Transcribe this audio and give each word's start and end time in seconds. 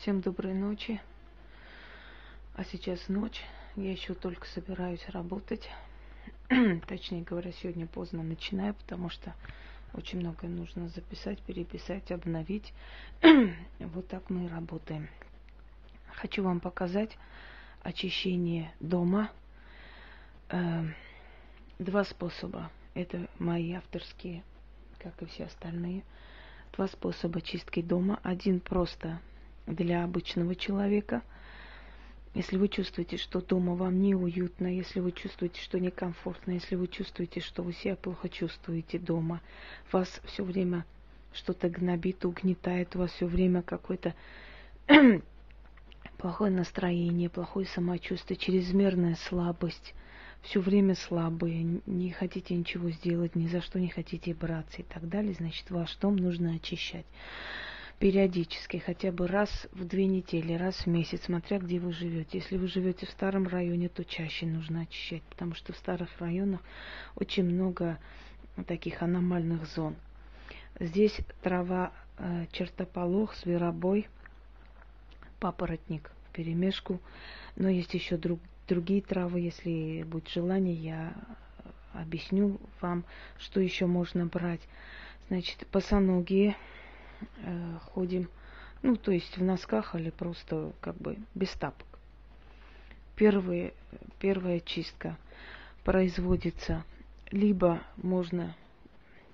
Всем 0.00 0.22
доброй 0.22 0.54
ночи. 0.54 0.98
А 2.54 2.64
сейчас 2.64 3.08
ночь. 3.08 3.42
Я 3.76 3.92
еще 3.92 4.14
только 4.14 4.46
собираюсь 4.46 5.06
работать. 5.10 5.68
Точнее 6.88 7.20
говоря, 7.20 7.52
сегодня 7.52 7.86
поздно 7.86 8.22
начинаю, 8.22 8.72
потому 8.72 9.10
что 9.10 9.34
очень 9.92 10.20
многое 10.20 10.48
нужно 10.50 10.88
записать, 10.88 11.38
переписать, 11.42 12.10
обновить. 12.12 12.72
вот 13.78 14.08
так 14.08 14.30
мы 14.30 14.46
и 14.46 14.48
работаем. 14.48 15.06
Хочу 16.14 16.42
вам 16.44 16.60
показать 16.60 17.18
очищение 17.82 18.72
дома. 18.80 19.30
Э, 20.48 20.82
два 21.78 22.04
способа. 22.04 22.70
Это 22.94 23.28
мои 23.38 23.74
авторские, 23.74 24.44
как 24.98 25.20
и 25.20 25.26
все 25.26 25.44
остальные. 25.44 26.04
Два 26.72 26.88
способа 26.88 27.42
чистки 27.42 27.82
дома. 27.82 28.18
Один 28.22 28.60
просто 28.60 29.20
для 29.66 30.04
обычного 30.04 30.54
человека. 30.54 31.22
Если 32.34 32.56
вы 32.56 32.68
чувствуете, 32.68 33.16
что 33.16 33.40
дома 33.40 33.74
вам 33.74 34.00
неуютно, 34.00 34.68
если 34.68 35.00
вы 35.00 35.10
чувствуете, 35.10 35.60
что 35.60 35.80
некомфортно, 35.80 36.52
если 36.52 36.76
вы 36.76 36.86
чувствуете, 36.86 37.40
что 37.40 37.62
вы 37.62 37.72
себя 37.72 37.96
плохо 37.96 38.28
чувствуете 38.28 38.98
дома, 38.98 39.40
вас 39.90 40.20
все 40.26 40.44
время 40.44 40.84
что-то 41.32 41.68
гнобит, 41.68 42.24
угнетает, 42.24 42.94
у 42.94 43.00
вас 43.00 43.10
все 43.12 43.26
время 43.26 43.62
какое-то 43.62 44.14
плохое 46.18 46.52
настроение, 46.52 47.28
плохое 47.28 47.66
самочувствие, 47.66 48.36
чрезмерная 48.36 49.16
слабость, 49.16 49.94
все 50.42 50.60
время 50.60 50.94
слабые, 50.94 51.80
не 51.84 52.12
хотите 52.12 52.54
ничего 52.54 52.90
сделать, 52.90 53.34
ни 53.34 53.48
за 53.48 53.60
что 53.60 53.80
не 53.80 53.88
хотите 53.88 54.34
браться 54.34 54.82
и 54.82 54.84
так 54.84 55.08
далее, 55.08 55.34
значит, 55.34 55.68
ваш 55.70 55.96
дом 55.96 56.14
нужно 56.14 56.54
очищать 56.54 57.06
периодически, 58.00 58.78
хотя 58.78 59.12
бы 59.12 59.28
раз 59.28 59.68
в 59.72 59.84
две 59.84 60.06
недели, 60.06 60.54
раз 60.54 60.74
в 60.74 60.86
месяц, 60.86 61.24
смотря 61.24 61.58
где 61.58 61.78
вы 61.78 61.92
живете. 61.92 62.38
Если 62.38 62.56
вы 62.56 62.66
живете 62.66 63.04
в 63.04 63.10
старом 63.10 63.46
районе, 63.46 63.90
то 63.90 64.04
чаще 64.06 64.46
нужно 64.46 64.82
очищать, 64.82 65.22
потому 65.24 65.54
что 65.54 65.74
в 65.74 65.76
старых 65.76 66.08
районах 66.18 66.60
очень 67.14 67.44
много 67.44 67.98
таких 68.66 69.02
аномальных 69.02 69.66
зон. 69.66 69.96
Здесь 70.80 71.14
трава 71.42 71.92
э, 72.16 72.46
чертополох, 72.52 73.36
зверобой, 73.36 74.08
папоротник, 75.38 76.10
перемешку. 76.32 77.00
Но 77.56 77.68
есть 77.68 77.92
еще 77.92 78.16
друг, 78.16 78.40
другие 78.66 79.02
травы, 79.02 79.40
если 79.40 80.04
будет 80.04 80.28
желание, 80.28 80.74
я 80.74 81.12
объясню 81.92 82.58
вам, 82.80 83.04
что 83.38 83.60
еще 83.60 83.84
можно 83.84 84.24
брать. 84.24 84.62
Значит, 85.28 85.66
босоногие 85.70 86.56
э, 87.42 87.78
ходим, 87.92 88.28
ну, 88.82 88.96
то 88.96 89.12
есть 89.12 89.36
в 89.36 89.42
носках 89.42 89.94
или 89.94 90.10
просто 90.10 90.72
как 90.80 90.96
бы 90.96 91.18
без 91.34 91.50
тапок. 91.50 91.86
Первые, 93.16 93.74
первая 94.18 94.60
чистка 94.60 95.16
производится 95.84 96.84
либо 97.30 97.80
можно 97.96 98.54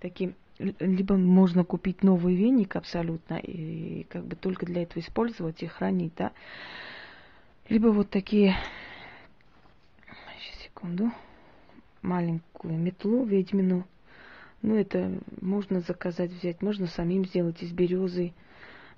таким 0.00 0.34
либо 0.58 1.16
можно 1.16 1.64
купить 1.64 2.04
новый 2.04 2.36
веник 2.36 2.76
абсолютно 2.76 3.34
и 3.34 4.04
как 4.04 4.24
бы 4.24 4.36
только 4.36 4.66
для 4.66 4.84
этого 4.84 5.00
использовать 5.00 5.62
и 5.64 5.66
хранить, 5.66 6.14
да. 6.16 6.30
Либо 7.68 7.88
вот 7.88 8.10
такие 8.10 8.56
секунду, 10.84 11.10
маленькую 12.02 12.78
метлу 12.78 13.24
ведьмину. 13.24 13.86
Ну, 14.64 14.76
это 14.78 15.20
можно 15.42 15.82
заказать, 15.82 16.30
взять, 16.30 16.62
можно 16.62 16.86
самим 16.86 17.26
сделать 17.26 17.62
из 17.62 17.70
березы, 17.70 18.32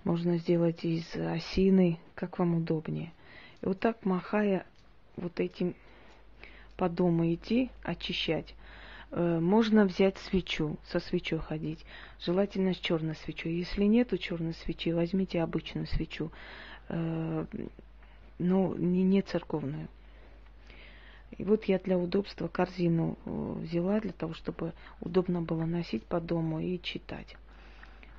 можно 0.05 0.39
сделать 0.39 0.85
из 0.85 1.17
осины, 1.17 1.99
как 2.15 2.39
вам 2.39 2.59
удобнее. 2.59 3.13
И 3.63 3.67
вот 3.67 3.81
так, 3.81 4.05
махая 4.05 4.65
вот 5.17 5.41
этим 5.41 5.75
по 6.77 6.89
дому 6.89 7.35
идти, 7.35 7.73
очищать. 7.83 8.55
Э, 9.11 9.41
можно 9.41 9.87
взять 9.87 10.19
свечу, 10.19 10.77
со 10.85 11.01
свечой 11.01 11.41
ходить. 11.41 11.85
Желательно 12.21 12.73
с 12.73 12.79
черной 12.79 13.17
свечой. 13.17 13.55
Если 13.55 13.87
нету 13.87 14.19
черной 14.19 14.55
свечи, 14.55 14.93
возьмите 14.93 15.43
обычную 15.43 15.89
свечу. 15.89 16.31
Э, 16.89 17.45
но 18.39 18.73
не, 18.77 19.03
не 19.03 19.21
церковную. 19.21 19.89
И 21.39 21.45
вот 21.45 21.65
я 21.65 21.79
для 21.79 21.99
удобства 21.99 22.49
корзину 22.49 23.19
э, 23.25 23.55
взяла, 23.61 24.01
для 24.01 24.13
того, 24.13 24.35
чтобы 24.35 24.73
удобно 25.01 25.43
было 25.43 25.65
носить 25.65 26.05
по 26.05 26.21
дому 26.21 26.61
и 26.61 26.81
читать. 26.81 27.37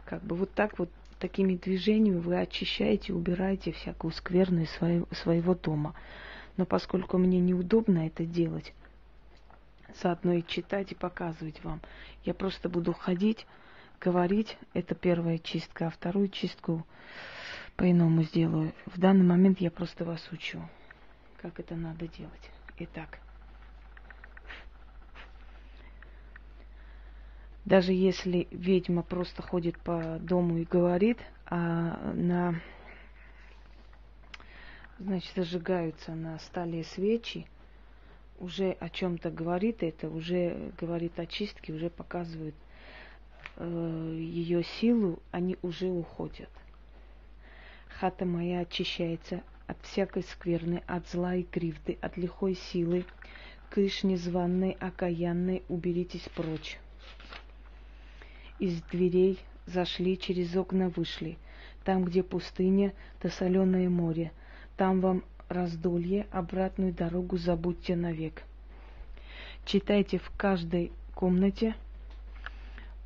Как 0.06 0.24
бы 0.24 0.36
вот 0.36 0.52
так 0.54 0.78
вот, 0.78 0.90
такими 1.20 1.56
движениями 1.56 2.20
вы 2.20 2.40
очищаете, 2.40 3.14
убираете 3.14 3.72
всякую 3.72 4.12
скверну 4.12 4.62
из 4.62 4.70
своего, 5.18 5.56
дома. 5.56 5.96
Но 6.58 6.66
поскольку 6.66 7.18
мне 7.18 7.40
неудобно 7.40 8.06
это 8.06 8.24
делать, 8.24 8.74
заодно 10.02 10.34
и 10.34 10.46
читать, 10.46 10.92
и 10.92 10.96
показывать 10.96 11.64
вам, 11.64 11.82
я 12.24 12.36
просто 12.36 12.70
буду 12.70 12.94
ходить, 12.94 13.48
говорить, 14.00 14.58
это 14.74 14.94
первая 14.94 15.40
чистка, 15.40 15.88
а 15.88 15.90
вторую 15.90 16.30
чистку 16.30 16.86
по-иному 17.76 18.22
сделаю. 18.24 18.74
В 18.86 19.00
данный 19.00 19.26
момент 19.26 19.60
я 19.60 19.72
просто 19.72 20.06
вас 20.06 20.32
учу, 20.32 20.62
как 21.42 21.60
это 21.60 21.76
надо 21.76 22.08
делать. 22.08 22.52
Итак, 22.80 23.20
даже 27.66 27.92
если 27.92 28.48
ведьма 28.52 29.02
просто 29.02 29.42
ходит 29.42 29.80
по 29.80 30.20
дому 30.20 30.60
и 30.60 30.64
говорит, 30.64 31.18
а 31.48 32.14
на 32.14 32.62
значит, 35.00 35.34
зажигаются 35.36 36.14
на 36.14 36.38
столе 36.40 36.84
свечи, 36.84 37.48
уже 38.40 38.72
о 38.74 38.90
чем-то 38.90 39.32
говорит 39.32 39.82
это, 39.82 40.10
уже 40.10 40.72
говорит 40.78 41.20
о 41.20 41.26
чистке, 41.26 41.74
уже 41.74 41.90
показывает 41.90 42.56
э, 43.56 44.18
ее 44.20 44.64
силу, 44.64 45.20
они 45.32 45.58
уже 45.64 45.88
уходят. 45.88 46.50
Хата 48.00 48.26
моя 48.26 48.60
очищается 48.60 49.42
всякой 49.92 50.24
скверны, 50.24 50.84
от 50.88 51.08
зла 51.09 51.36
и 51.36 51.44
кривды, 51.44 51.98
от 52.02 52.18
лихой 52.18 52.56
силы, 52.56 53.06
кыш 53.70 54.03
незваной, 54.03 54.78
окаянной, 54.80 55.64
уберитесь 55.68 56.28
прочь. 56.36 56.80
Из 58.59 58.81
дверей 58.84 59.40
зашли, 59.66 60.18
через 60.18 60.56
окна 60.56 60.90
вышли. 60.90 61.38
Там, 61.84 62.03
где 62.03 62.24
пустыня, 62.24 62.94
то 63.20 63.30
соленое 63.30 63.90
море. 63.90 64.31
Там 64.75 65.00
вам 65.00 65.24
раздолье, 65.48 66.28
обратную 66.31 66.94
дорогу 66.94 67.38
забудьте 67.38 67.96
навек. 67.96 68.44
Читайте 69.66 70.18
в 70.18 70.30
каждой 70.38 70.92
комнате 71.14 71.75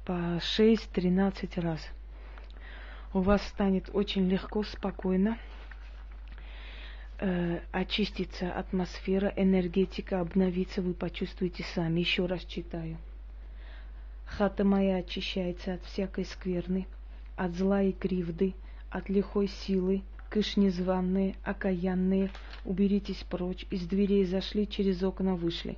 по 0.05 0.39
6-13 0.39 1.59
раз. 1.61 1.81
У 3.13 3.19
вас 3.19 3.45
станет 3.47 3.89
очень 3.93 4.27
легко, 4.27 4.63
спокойно 4.63 5.37
э, 7.21 7.59
очистится 7.71 8.51
атмосфера, 8.51 9.31
энергетика 9.35 10.19
обновится, 10.19 10.81
вы 10.81 10.93
почувствуете 10.93 11.63
сами. 11.73 12.01
Еще 12.01 12.25
раз 12.25 12.43
читаю. 12.43 12.97
Хата 14.25 14.63
моя 14.63 14.97
очищается 14.97 15.75
от 15.75 15.83
всякой 15.85 16.25
скверны, 16.25 16.87
от 17.35 17.55
зла 17.55 17.81
и 17.83 17.91
кривды, 17.91 18.53
от 18.89 19.07
лихой 19.09 19.47
силы, 19.47 20.03
кыш 20.29 20.57
незваные, 20.57 21.35
окаянные, 21.43 22.31
уберитесь 22.65 23.23
прочь, 23.29 23.65
из 23.69 23.85
дверей 23.87 24.25
зашли, 24.25 24.67
через 24.67 25.03
окна 25.03 25.35
вышли. 25.35 25.77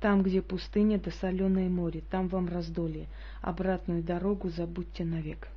Там, 0.00 0.22
где 0.22 0.42
пустыня 0.42 0.98
да 0.98 1.10
соленое 1.10 1.68
море, 1.68 2.02
там 2.10 2.28
вам 2.28 2.48
раздолье. 2.48 3.06
Обратную 3.40 4.02
дорогу 4.02 4.48
забудьте 4.50 5.04
навек. 5.04 5.48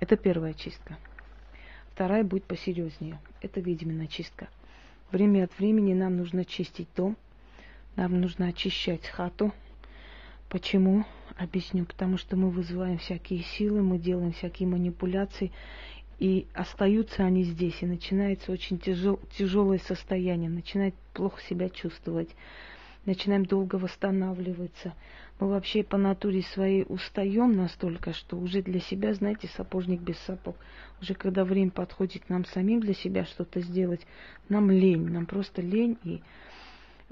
Это 0.00 0.16
первая 0.16 0.54
чистка. 0.54 0.96
Вторая 1.94 2.24
будет 2.24 2.44
посерьезнее. 2.44 3.20
Это 3.42 3.60
ведьмина 3.60 4.06
чистка. 4.06 4.48
Время 5.10 5.44
от 5.44 5.58
времени 5.58 5.92
нам 5.92 6.16
нужно 6.16 6.46
чистить 6.46 6.88
дом. 6.96 7.18
Нам 7.96 8.18
нужно 8.18 8.48
очищать 8.48 9.06
хату. 9.06 9.52
Почему? 10.48 11.04
Объясню. 11.36 11.84
Потому 11.84 12.16
что 12.16 12.36
мы 12.36 12.48
вызываем 12.48 12.96
всякие 12.96 13.42
силы, 13.42 13.82
мы 13.82 13.98
делаем 13.98 14.32
всякие 14.32 14.68
манипуляции. 14.68 15.52
И 16.18 16.46
остаются 16.54 17.24
они 17.24 17.44
здесь. 17.44 17.82
И 17.82 17.86
начинается 17.86 18.52
очень 18.52 18.78
тяжел, 18.78 19.20
тяжелое 19.36 19.78
состояние. 19.78 20.48
Начинает 20.48 20.94
плохо 21.12 21.42
себя 21.42 21.68
чувствовать 21.68 22.30
начинаем 23.04 23.44
долго 23.44 23.76
восстанавливаться. 23.76 24.94
Мы 25.40 25.48
вообще 25.48 25.82
по 25.82 25.96
натуре 25.96 26.42
своей 26.42 26.84
устаем 26.88 27.56
настолько, 27.56 28.12
что 28.12 28.36
уже 28.36 28.62
для 28.62 28.80
себя, 28.80 29.12
знаете, 29.14 29.48
сапожник 29.48 30.00
без 30.00 30.18
сапог. 30.20 30.56
Уже 31.00 31.14
когда 31.14 31.44
время 31.44 31.70
подходит 31.70 32.28
нам 32.28 32.44
самим 32.44 32.80
для 32.80 32.94
себя 32.94 33.24
что-то 33.24 33.60
сделать, 33.60 34.06
нам 34.48 34.70
лень, 34.70 35.08
нам 35.08 35.26
просто 35.26 35.62
лень, 35.62 35.98
и 36.04 36.22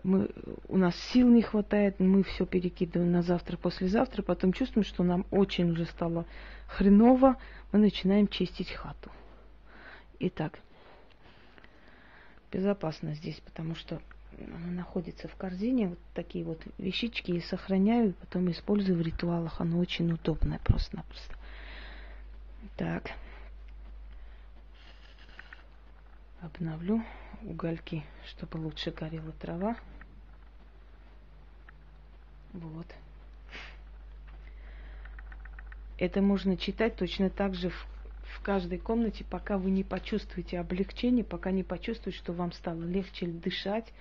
мы, 0.04 0.30
у 0.68 0.76
нас 0.76 0.96
сил 1.12 1.28
не 1.28 1.42
хватает, 1.42 1.98
мы 1.98 2.22
все 2.22 2.46
перекидываем 2.46 3.12
на 3.12 3.22
завтра, 3.22 3.56
послезавтра, 3.56 4.22
потом 4.22 4.52
чувствуем, 4.52 4.84
что 4.84 5.02
нам 5.02 5.26
очень 5.30 5.70
уже 5.72 5.86
стало 5.86 6.24
хреново, 6.68 7.36
мы 7.72 7.80
начинаем 7.80 8.28
чистить 8.28 8.70
хату. 8.70 9.10
Итак, 10.20 10.60
безопасно 12.52 13.14
здесь, 13.14 13.40
потому 13.40 13.74
что 13.74 14.00
она 14.38 14.70
находится 14.70 15.28
в 15.28 15.36
корзине, 15.36 15.88
вот 15.88 15.98
такие 16.14 16.44
вот 16.44 16.62
вещички 16.78 17.32
и 17.32 17.40
сохраняю, 17.40 18.14
потом 18.14 18.50
использую 18.50 18.98
в 18.98 19.02
ритуалах. 19.02 19.60
Оно 19.60 19.78
очень 19.78 20.10
удобное 20.12 20.58
просто-напросто. 20.60 21.34
Так. 22.76 23.10
Обновлю 26.40 27.02
угольки, 27.42 28.04
чтобы 28.26 28.56
лучше 28.58 28.90
горела 28.90 29.32
трава. 29.32 29.76
Вот. 32.52 32.86
Это 35.98 36.22
можно 36.22 36.56
читать 36.56 36.96
точно 36.96 37.28
так 37.28 37.54
же 37.54 37.68
в, 37.68 37.86
в 38.30 38.40
каждой 38.42 38.78
комнате, 38.78 39.24
пока 39.28 39.58
вы 39.58 39.70
не 39.70 39.84
почувствуете 39.84 40.58
облегчение, 40.58 41.24
пока 41.24 41.50
не 41.50 41.62
почувствуете, 41.62 42.18
что 42.18 42.32
вам 42.32 42.52
стало 42.52 42.82
легче 42.82 43.26
дышать, 43.26 43.92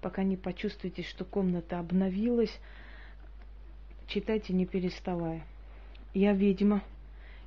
пока 0.00 0.22
не 0.22 0.36
почувствуете, 0.36 1.02
что 1.02 1.24
комната 1.24 1.78
обновилась. 1.78 2.58
Читайте 4.06 4.52
не 4.52 4.66
переставая. 4.66 5.44
Я 6.14 6.32
ведьма 6.32 6.82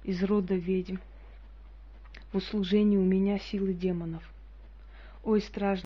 из 0.03 0.23
рода 0.23 0.55
ведьм. 0.55 0.97
В 2.31 2.37
услужении 2.37 2.97
у 2.97 3.03
меня 3.03 3.39
силы 3.39 3.73
демонов. 3.73 4.23
Ой, 5.23 5.41
страшно. 5.41 5.79